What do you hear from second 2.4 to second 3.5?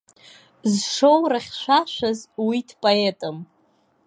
уи дпоетым!